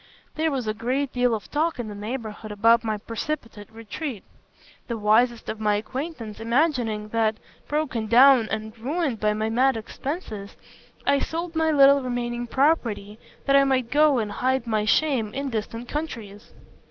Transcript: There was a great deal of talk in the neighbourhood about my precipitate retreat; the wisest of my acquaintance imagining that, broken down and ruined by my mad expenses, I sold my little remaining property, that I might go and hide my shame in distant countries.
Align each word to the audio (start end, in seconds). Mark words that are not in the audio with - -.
There 0.33 0.49
was 0.49 0.65
a 0.65 0.73
great 0.73 1.13
deal 1.13 1.35
of 1.35 1.51
talk 1.51 1.77
in 1.77 1.87
the 1.87 1.93
neighbourhood 1.93 2.51
about 2.51 2.83
my 2.83 2.97
precipitate 2.97 3.71
retreat; 3.71 4.23
the 4.87 4.97
wisest 4.97 5.47
of 5.47 5.59
my 5.59 5.75
acquaintance 5.75 6.39
imagining 6.39 7.09
that, 7.09 7.35
broken 7.67 8.07
down 8.07 8.49
and 8.49 8.75
ruined 8.79 9.19
by 9.19 9.33
my 9.35 9.51
mad 9.51 9.77
expenses, 9.77 10.55
I 11.05 11.19
sold 11.19 11.55
my 11.55 11.69
little 11.69 12.01
remaining 12.01 12.47
property, 12.47 13.19
that 13.45 13.55
I 13.55 13.63
might 13.63 13.91
go 13.91 14.17
and 14.17 14.31
hide 14.31 14.65
my 14.65 14.85
shame 14.85 15.35
in 15.35 15.51
distant 15.51 15.87
countries. 15.87 16.51